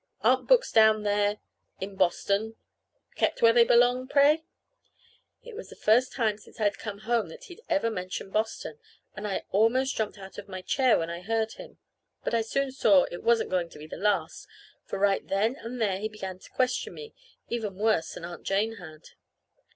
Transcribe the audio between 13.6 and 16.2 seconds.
to be the last, for right then and there he